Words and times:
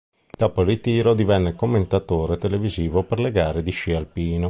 Dopo 0.35 0.61
il 0.63 0.67
ritiro 0.67 1.13
divenne 1.13 1.53
commentatore 1.53 2.37
televisivo 2.39 3.03
per 3.03 3.19
le 3.19 3.29
gare 3.31 3.61
di 3.61 3.69
sci 3.69 3.91
alpino. 3.93 4.39